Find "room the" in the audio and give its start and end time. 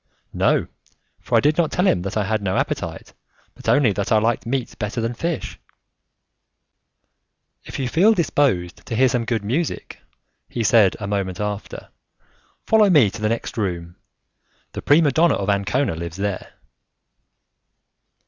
13.59-14.81